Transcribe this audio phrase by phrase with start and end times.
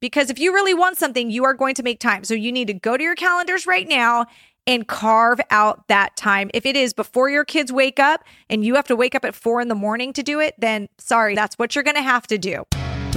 [0.00, 2.24] because if you really want something, you are going to make time.
[2.24, 4.26] So you need to go to your calendars right now
[4.66, 6.50] and carve out that time.
[6.54, 9.34] If it is before your kids wake up and you have to wake up at
[9.34, 12.26] four in the morning to do it, then sorry, that's what you're going to have
[12.28, 12.64] to do.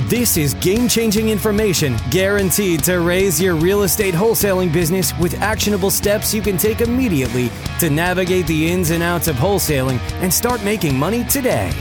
[0.09, 5.89] This is game changing information guaranteed to raise your real estate wholesaling business with actionable
[5.89, 10.63] steps you can take immediately to navigate the ins and outs of wholesaling and start
[10.63, 11.71] making money today.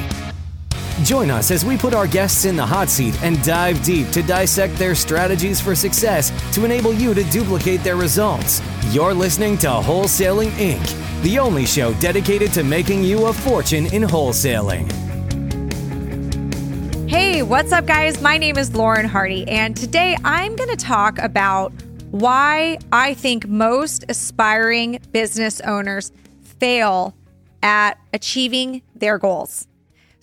[1.03, 4.23] Join us as we put our guests in the hot seat and dive deep to
[4.23, 8.61] dissect their strategies for success to enable you to duplicate their results.
[8.91, 14.03] You're listening to Wholesaling Inc., the only show dedicated to making you a fortune in
[14.03, 14.91] wholesaling.
[17.09, 18.21] Hey, what's up, guys?
[18.21, 21.73] My name is Lauren Hardy, and today I'm going to talk about
[22.11, 27.17] why I think most aspiring business owners fail
[27.63, 29.67] at achieving their goals.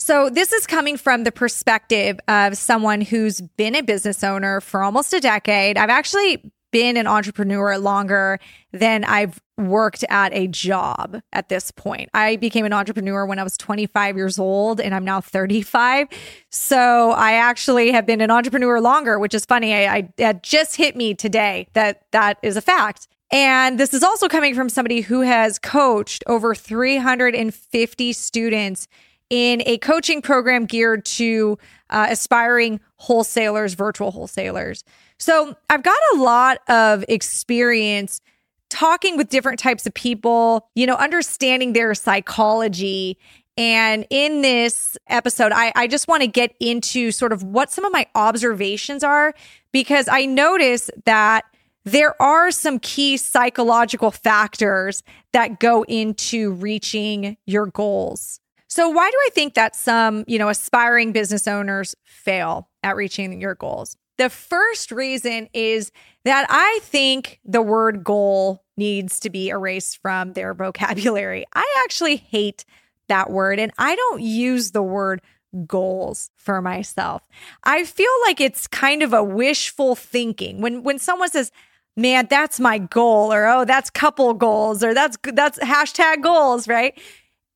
[0.02, 4.81] So, this is coming from the perspective of someone who's been a business owner for
[4.81, 5.77] almost a decade.
[5.77, 8.40] I've actually been an entrepreneur longer
[8.71, 12.09] than I've worked at a job at this point.
[12.13, 16.07] I became an entrepreneur when I was 25 years old and I'm now 35.
[16.49, 19.74] So I actually have been an entrepreneur longer, which is funny.
[19.74, 23.09] I, I just hit me today that that is a fact.
[23.31, 28.87] And this is also coming from somebody who has coached over 350 students
[29.30, 31.58] in a coaching program geared to
[31.90, 34.84] uh, aspiring wholesalers, virtual wholesalers.
[35.18, 38.21] So I've got a lot of experience
[38.70, 43.18] talking with different types of people, you know, understanding their psychology.
[43.58, 47.84] And in this episode, I, I just want to get into sort of what some
[47.84, 49.34] of my observations are
[49.71, 51.46] because I notice that
[51.84, 58.40] there are some key psychological factors that go into reaching your goals.
[58.70, 63.41] So why do I think that some, you know, aspiring business owners fail at reaching
[63.41, 63.98] your goals?
[64.17, 65.91] The first reason is
[66.23, 71.45] that I think the word goal needs to be erased from their vocabulary.
[71.53, 72.63] I actually hate
[73.08, 75.22] that word and I don't use the word
[75.66, 77.24] goals for myself.
[77.63, 80.62] I feel like it's kind of a wishful thinking.
[80.62, 81.52] When when someone says,
[81.97, 86.96] "Man, that's my goal," or "Oh, that's couple goals," or "That's that's hashtag goals," right?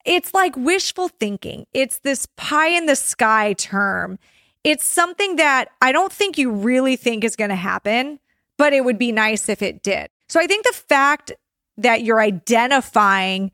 [0.06, 1.66] It's like wishful thinking.
[1.74, 4.20] It's this pie in the sky term.
[4.64, 8.20] It's something that I don't think you really think is going to happen,
[8.58, 10.10] but it would be nice if it did.
[10.28, 11.32] So I think the fact
[11.78, 13.52] that you're identifying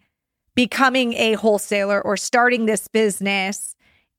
[0.56, 3.76] becoming a wholesaler or starting this business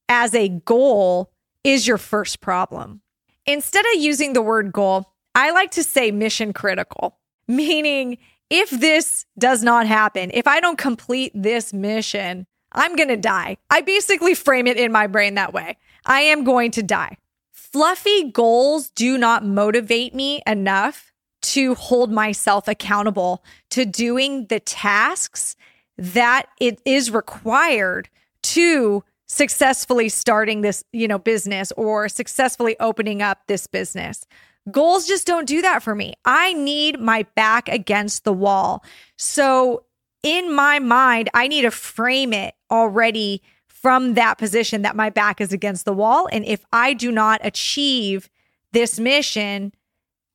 [0.08, 1.30] as a goal
[1.64, 3.02] is your first problem.
[3.46, 8.18] Instead of using the word goal, I like to say mission critical, meaning
[8.50, 13.56] if this does not happen, if I don't complete this mission, I'm going to die.
[13.70, 15.78] I basically frame it in my brain that way.
[16.04, 17.16] I am going to die.
[17.52, 21.12] Fluffy goals do not motivate me enough
[21.42, 25.56] to hold myself accountable to doing the tasks
[25.96, 28.08] that it is required
[28.42, 34.26] to successfully starting this, you know, business or successfully opening up this business.
[34.70, 36.14] Goals just don't do that for me.
[36.24, 38.84] I need my back against the wall.
[39.16, 39.84] So,
[40.22, 45.40] in my mind, I need to frame it already from that position that my back
[45.40, 46.28] is against the wall.
[46.30, 48.28] And if I do not achieve
[48.72, 49.72] this mission,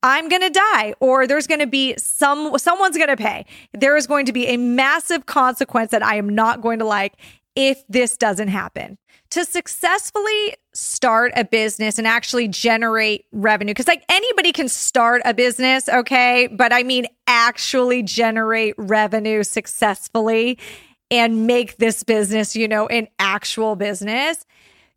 [0.01, 3.45] I'm going to die or there's going to be some someone's going to pay.
[3.73, 7.13] There is going to be a massive consequence that I am not going to like
[7.55, 8.97] if this doesn't happen.
[9.31, 15.33] To successfully start a business and actually generate revenue because like anybody can start a
[15.33, 16.47] business okay?
[16.47, 20.59] But i mean actually generate revenue successfully
[21.09, 24.45] and make this business you know an actual business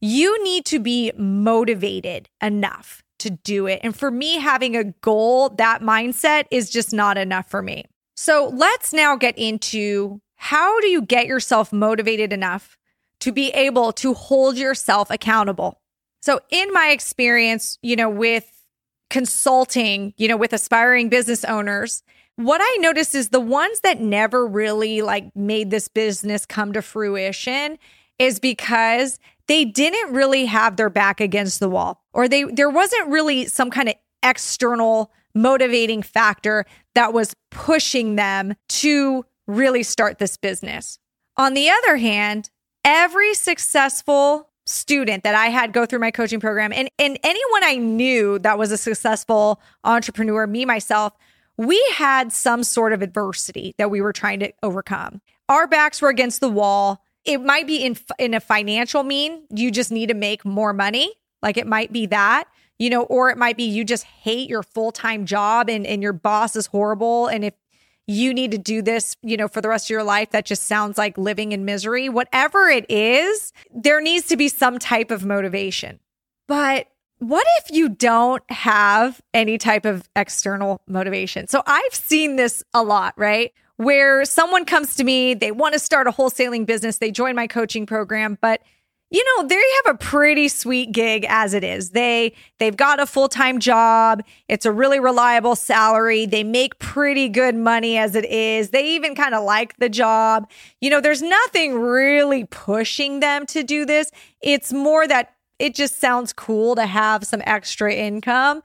[0.01, 3.81] you need to be motivated enough to do it.
[3.83, 7.85] And for me having a goal that mindset is just not enough for me.
[8.17, 12.79] So let's now get into how do you get yourself motivated enough
[13.21, 15.81] to be able to hold yourself accountable.
[16.21, 18.65] So, in my experience, you know, with
[19.11, 22.03] consulting, you know, with aspiring business owners,
[22.37, 26.83] what I noticed is the ones that never really like made this business come to
[26.83, 27.79] fruition
[28.19, 33.09] is because they didn't really have their back against the wall or they there wasn't
[33.09, 36.65] really some kind of external motivating factor
[36.95, 41.01] that was pushing them to really start this business.
[41.37, 42.51] On the other hand,
[42.85, 47.77] every successful student that I had go through my coaching program and, and anyone I
[47.77, 51.15] knew that was a successful entrepreneur, me myself,
[51.57, 55.21] we had some sort of adversity that we were trying to overcome.
[55.49, 57.03] Our backs were against the wall.
[57.25, 61.13] It might be in in a financial mean, you just need to make more money.
[61.43, 62.49] Like it might be that
[62.79, 66.03] you know, or it might be you just hate your full time job and, and
[66.03, 67.27] your boss is horrible.
[67.27, 67.55] And if
[68.09, 70.63] you need to do this, you know, for the rest of your life, that just
[70.63, 72.09] sounds like living in misery.
[72.09, 76.01] Whatever it is, there needs to be some type of motivation.
[76.49, 76.89] But
[77.19, 81.49] what if you don't have any type of external motivation?
[81.49, 83.53] So I've seen this a lot, right?
[83.77, 87.47] Where someone comes to me, they want to start a wholesaling business, they join my
[87.47, 88.63] coaching program, but
[89.11, 91.91] you know, they have a pretty sweet gig as it is.
[91.91, 94.23] They they've got a full-time job.
[94.49, 96.27] It's a really reliable salary.
[96.27, 98.71] They make pretty good money as it is.
[98.71, 100.51] They even kind of like the job.
[100.81, 104.11] You know, there's nothing really pushing them to do this.
[104.43, 108.63] It's more that it just sounds cool to have some extra income.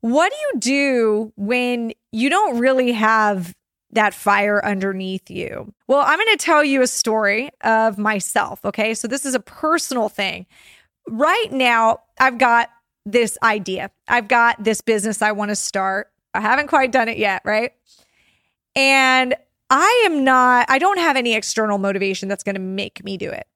[0.00, 3.54] What do you do when you don't really have
[3.94, 5.72] that fire underneath you?
[5.88, 8.64] Well, I'm going to tell you a story of myself.
[8.64, 8.94] Okay.
[8.94, 10.46] So this is a personal thing.
[11.08, 12.70] Right now, I've got
[13.06, 13.90] this idea.
[14.08, 16.10] I've got this business I want to start.
[16.32, 17.42] I haven't quite done it yet.
[17.44, 17.72] Right.
[18.76, 19.34] And
[19.70, 23.30] I am not, I don't have any external motivation that's going to make me do
[23.30, 23.46] it.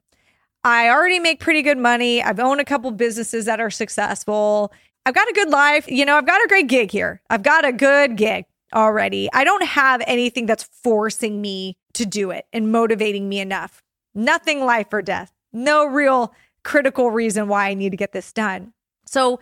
[0.65, 2.23] I already make pretty good money.
[2.23, 4.73] I've owned a couple businesses that are successful.
[5.07, 5.89] I've got a good life.
[5.89, 7.23] You know, I've got a great gig here.
[7.31, 9.29] I've got a good gig already.
[9.33, 13.83] I don't have anything that's forcing me to do it and motivating me enough.
[14.15, 15.33] Nothing life or death.
[15.53, 16.35] No real
[16.65, 18.73] critical reason why I need to get this done.
[19.07, 19.41] So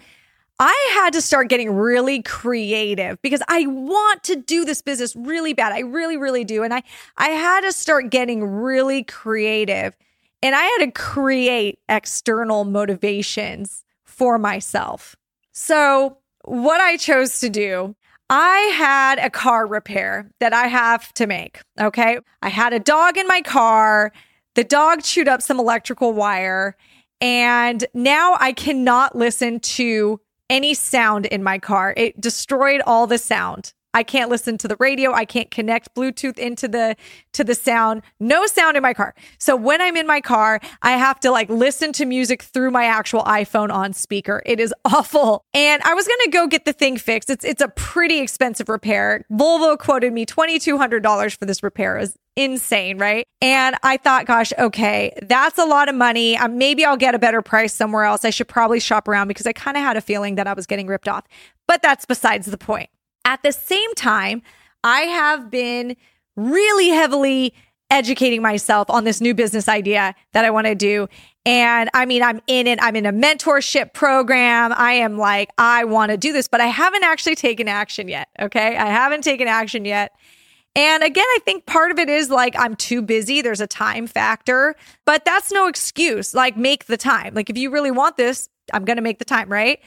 [0.59, 5.53] I had to start getting really creative because I want to do this business really
[5.53, 5.73] bad.
[5.73, 6.63] I really, really do.
[6.63, 6.83] And I,
[7.17, 9.97] I had to start getting really creative
[10.43, 15.17] and I had to create external motivations for myself.
[15.53, 17.97] So, what I chose to do,
[18.29, 21.61] I had a car repair that I have to make.
[21.81, 22.19] Okay.
[22.43, 24.13] I had a dog in my car.
[24.55, 26.77] The dog chewed up some electrical wire.
[27.21, 30.21] And now I cannot listen to
[30.51, 31.95] any sound in my car.
[31.97, 33.73] It destroyed all the sound.
[33.97, 35.15] I can't listen to the radio.
[35.15, 36.97] I can't connect Bluetooth into the
[37.33, 38.03] to the sound.
[38.21, 39.15] No sound in my car.
[39.39, 42.85] So when I'm in my car, I have to like listen to music through my
[42.85, 44.43] actual iPhone on speaker.
[44.45, 45.47] It is awful.
[45.55, 47.31] And I was to go get the thing fixed.
[47.31, 49.25] It's it's a pretty expensive repair.
[49.33, 51.97] Volvo quoted me $2200 for this repair.
[51.97, 53.27] Is insane, right?
[53.41, 56.37] And I thought, gosh, okay, that's a lot of money.
[56.37, 58.27] Um, maybe I'll get a better price somewhere else.
[58.27, 60.67] I should probably shop around because I kind of had a feeling that I was
[60.67, 61.25] getting ripped off.
[61.67, 62.91] But that's besides the point.
[63.27, 64.41] At the same time,
[64.85, 65.97] I have been
[66.37, 67.53] really heavily
[67.91, 71.09] educating myself on this new business idea that I want to do.
[71.45, 72.79] And I mean, I'm in it.
[72.81, 74.73] I'm in a mentorship program.
[74.77, 78.29] I am like, I want to do this, but I haven't actually taken action yet.
[78.41, 78.77] Okay.
[78.77, 80.13] I haven't taken action yet.
[80.77, 83.43] And again, I think part of it is like I'm too busy.
[83.43, 86.33] There's a time factor, but that's no excuse.
[86.35, 87.35] Like, make the time.
[87.35, 89.81] Like, if you really want this, I'm going to make the time, right?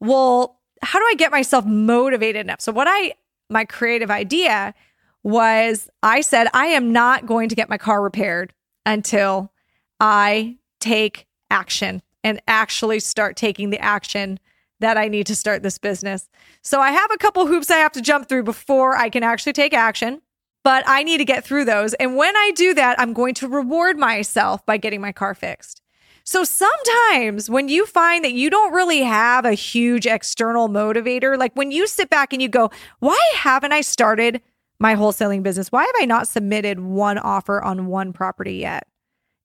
[0.00, 2.60] Well, how do I get myself motivated enough?
[2.60, 3.14] So, what I,
[3.48, 4.74] my creative idea
[5.22, 8.52] was I said, I am not going to get my car repaired
[8.84, 9.52] until
[10.00, 14.40] I take action and actually start taking the action
[14.80, 16.28] that I need to start this business.
[16.62, 19.52] So, I have a couple hoops I have to jump through before I can actually
[19.52, 20.22] take action,
[20.64, 21.94] but I need to get through those.
[21.94, 25.81] And when I do that, I'm going to reward myself by getting my car fixed.
[26.24, 31.54] So sometimes when you find that you don't really have a huge external motivator, like
[31.54, 32.70] when you sit back and you go,
[33.00, 34.40] why haven't I started
[34.78, 35.70] my wholesaling business?
[35.70, 38.86] Why have I not submitted one offer on one property yet?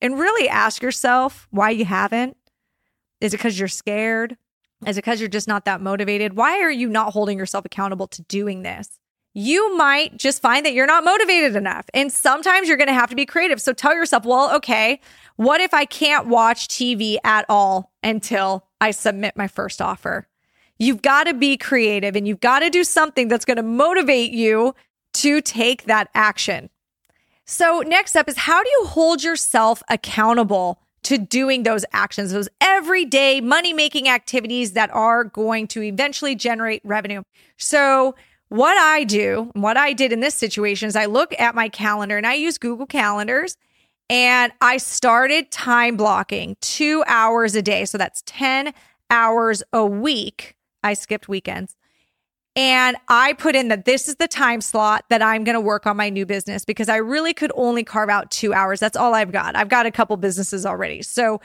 [0.02, 2.38] And really ask yourself why you haven't.
[3.22, 4.38] Is it because you're scared?
[4.86, 6.36] Is it because you're just not that motivated?
[6.36, 9.00] Why are you not holding yourself accountable to doing this?
[9.40, 11.86] You might just find that you're not motivated enough.
[11.94, 13.62] And sometimes you're going to have to be creative.
[13.62, 15.00] So tell yourself, well, okay,
[15.36, 20.28] what if I can't watch TV at all until I submit my first offer?
[20.80, 24.32] You've got to be creative and you've got to do something that's going to motivate
[24.32, 24.74] you
[25.14, 26.72] to take that action.
[27.46, 32.50] So, next up is how do you hold yourself accountable to doing those actions, those
[32.60, 37.22] everyday money making activities that are going to eventually generate revenue?
[37.58, 38.16] So,
[38.50, 42.18] what I do, what I did in this situation is I look at my calendar
[42.18, 43.58] and I use Google Calendars
[44.10, 47.86] and I started time blocking two hours a day.
[47.86, 48.74] So that's 10
[49.10, 50.56] hours a week.
[50.84, 51.76] I skipped weekends.
[52.56, 55.86] And I put in that this is the time slot that I'm going to work
[55.86, 58.80] on my new business because I really could only carve out two hours.
[58.80, 59.56] That's all I've got.
[59.56, 61.04] I've got a couple businesses already.
[61.04, 61.40] So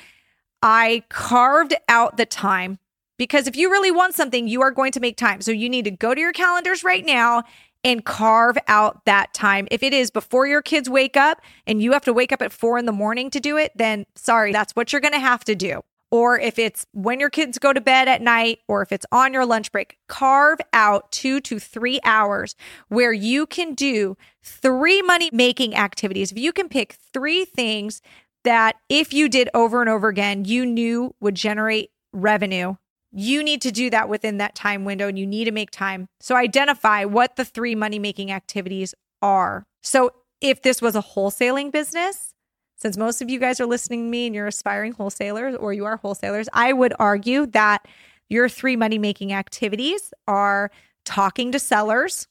[0.62, 2.78] I carved out the time
[3.22, 5.40] because if you really want something, you are going to make time.
[5.42, 7.44] So you need to go to your calendars right now
[7.84, 9.68] and carve out that time.
[9.70, 12.50] If it is before your kids wake up and you have to wake up at
[12.52, 15.44] four in the morning to do it, then sorry, that's what you're going to have
[15.44, 15.82] to do.
[16.12, 19.32] or if it's when your kids go to bed at night, or if it's on
[19.32, 22.54] your lunch break, carve out two to three hours
[22.88, 26.30] where you can do three money making activities.
[26.30, 28.02] If you can pick three things
[28.44, 32.74] that if you did over and over again, you knew would generate revenue,
[33.12, 36.08] you need to do that within that time window and you need to make time.
[36.20, 39.64] So identify what the three money making activities are.
[39.82, 42.32] So if this was a wholesaling business,
[42.76, 45.84] since most of you guys are listening to me and you're aspiring wholesalers or you
[45.84, 47.86] are wholesalers, I would argue that
[48.28, 50.70] your three money making activities are
[51.04, 52.26] talking to sellers,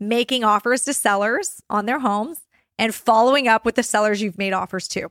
[0.00, 2.40] making offers to sellers on their homes,
[2.78, 5.10] and following up with the sellers you've made offers to.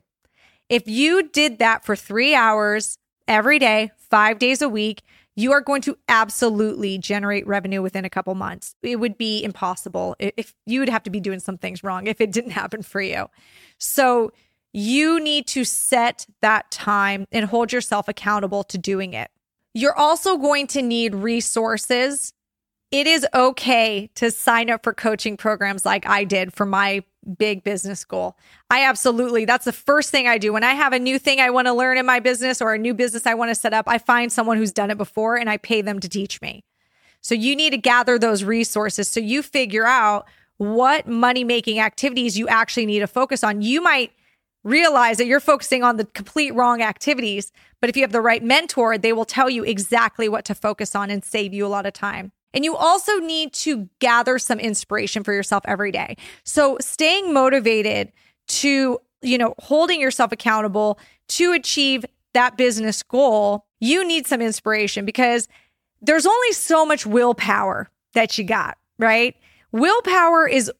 [0.67, 2.97] If you did that for three hours
[3.27, 5.03] every day, five days a week,
[5.35, 8.75] you are going to absolutely generate revenue within a couple months.
[8.81, 12.19] It would be impossible if you would have to be doing some things wrong if
[12.19, 13.29] it didn't happen for you.
[13.77, 14.31] So,
[14.73, 19.29] you need to set that time and hold yourself accountable to doing it.
[19.73, 22.33] You're also going to need resources.
[22.91, 27.03] It is okay to sign up for coaching programs like I did for my
[27.37, 28.37] big business goal.
[28.69, 30.53] I absolutely, that's the first thing I do.
[30.53, 32.77] When I have a new thing I want to learn in my business or a
[32.77, 35.49] new business I want to set up, I find someone who's done it before and
[35.49, 36.63] I pay them to teach me.
[37.21, 42.37] So you need to gather those resources so you figure out what money making activities
[42.37, 43.61] you actually need to focus on.
[43.61, 44.11] You might
[44.63, 47.51] realize that you're focusing on the complete wrong activities.
[47.79, 50.95] But if you have the right mentor, they will tell you exactly what to focus
[50.95, 52.31] on and save you a lot of time.
[52.53, 56.17] And you also need to gather some inspiration for yourself every day.
[56.43, 58.11] So staying motivated
[58.47, 65.05] to, you know, holding yourself accountable to achieve that business goal, you need some inspiration
[65.05, 65.47] because
[66.01, 69.35] there's only so much willpower that you got, right?
[69.71, 70.71] Willpower is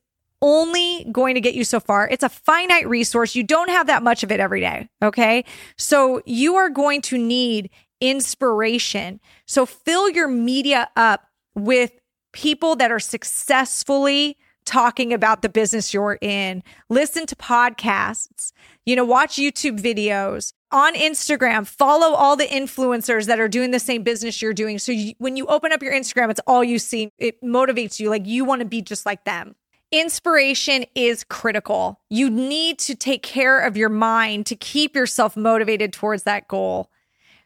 [0.42, 2.10] only going to get you so far.
[2.10, 3.36] It's a finite resource.
[3.36, 4.90] You don't have that much of it every day.
[5.02, 5.46] Okay.
[5.78, 9.20] So you are going to need inspiration.
[9.46, 11.92] So fill your media up with
[12.34, 16.64] people that are successfully talking about the business you're in.
[16.90, 18.54] Listen to podcasts,
[18.86, 23.80] you know, watch YouTube videos on Instagram, follow all the influencers that are doing the
[23.80, 24.78] same business you're doing.
[24.80, 27.12] So you, when you open up your Instagram, it's all you see.
[27.18, 28.10] It motivates you.
[28.10, 29.56] Like you want to be just like them
[29.92, 32.00] inspiration is critical.
[32.10, 36.90] You need to take care of your mind to keep yourself motivated towards that goal.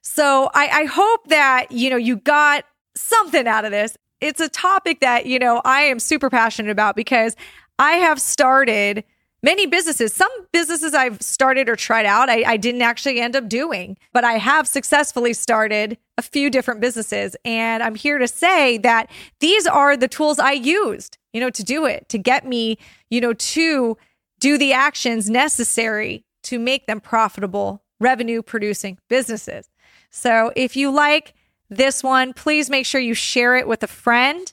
[0.01, 2.63] So I, I hope that, you know, you got
[2.95, 3.97] something out of this.
[4.21, 7.35] It's a topic that, you know, I am super passionate about because
[7.77, 9.03] I have started
[9.43, 10.13] many businesses.
[10.13, 14.23] Some businesses I've started or tried out, I, I, didn't actually end up doing, but
[14.23, 17.35] I have successfully started a few different businesses.
[17.45, 19.11] And I'm here to say that
[19.41, 22.77] these are the tools I used you know, to do it, to get me,
[23.09, 23.97] you know, to
[24.39, 29.69] do the actions necessary to make them profitable, revenue producing businesses.
[30.09, 31.33] So if you like
[31.69, 34.51] this one, please make sure you share it with a friend.